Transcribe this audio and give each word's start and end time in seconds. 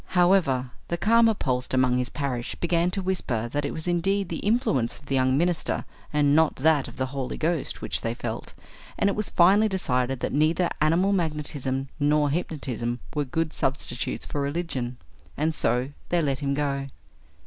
However, 0.17 0.71
the 0.87 0.97
calmer 0.97 1.35
pulsed 1.35 1.75
among 1.75 1.99
his 1.99 2.09
parish 2.09 2.55
began 2.55 2.89
to 2.89 3.03
whisper 3.03 3.47
that 3.49 3.65
it 3.65 3.71
was 3.71 3.87
indeed 3.87 4.29
the 4.29 4.39
influence 4.39 4.97
of 4.97 5.05
the 5.05 5.13
young 5.13 5.37
minister 5.37 5.85
and 6.11 6.35
not 6.35 6.55
that 6.55 6.87
of 6.87 6.97
the 6.97 7.05
Holy 7.13 7.37
Ghost 7.37 7.83
which 7.83 8.01
they 8.01 8.15
felt, 8.15 8.55
and 8.97 9.11
it 9.11 9.15
was 9.15 9.29
finally 9.29 9.69
decided 9.69 10.19
that 10.21 10.33
neither 10.33 10.71
animal 10.81 11.13
magnetism 11.13 11.87
nor 11.99 12.31
hypnotism 12.31 12.99
were 13.13 13.25
good 13.25 13.53
substitutes 13.53 14.25
for 14.25 14.41
religion. 14.41 14.97
And 15.37 15.53
so 15.53 15.89
they 16.09 16.19
let 16.19 16.39
him 16.39 16.55
go. 16.55 16.87